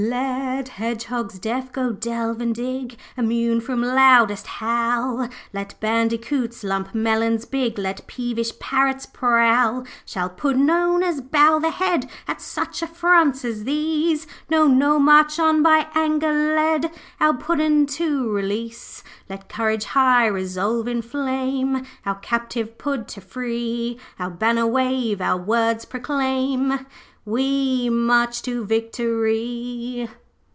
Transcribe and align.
'Let 0.03 0.69
hedgehogs 0.69 1.37
deaf 1.37 1.71
go 1.71 1.91
delve 1.91 2.41
and 2.41 2.55
dig, 2.55 2.97
Immune 3.15 3.61
from 3.61 3.83
loudest 3.83 4.47
howl, 4.47 5.29
Let 5.53 5.79
bandicoots 5.79 6.63
lump 6.63 6.95
melons 6.95 7.45
big, 7.45 7.77
Let 7.77 8.07
peevish 8.07 8.57
parrots 8.57 9.05
prowl. 9.05 9.83
'Shall 10.03 10.29
puddin' 10.31 10.71
owners 10.71 11.21
bow 11.21 11.59
the 11.59 11.69
head 11.69 12.09
At 12.27 12.41
such 12.41 12.81
affronts 12.81 13.45
as 13.45 13.63
these? 13.63 14.25
No, 14.49 14.65
No! 14.67 14.97
March 14.97 15.37
on, 15.37 15.61
by 15.61 15.85
anger 15.93 16.33
led, 16.55 16.91
Our 17.19 17.35
Puddin' 17.35 17.85
to 17.97 18.27
release. 18.27 19.03
'Let 19.29 19.49
courage 19.49 19.85
high 19.85 20.25
resolve 20.25 20.87
inflame 20.87 21.85
Our 22.07 22.15
captive 22.15 22.79
Pud 22.79 23.07
to 23.09 23.21
free; 23.21 23.99
Our 24.17 24.31
banner 24.31 24.65
wave, 24.65 25.21
our 25.21 25.37
words 25.37 25.85
proclaim 25.85 26.87
We 27.23 27.87
march 27.91 28.41
to 28.43 28.65
victory!' 28.65 30.09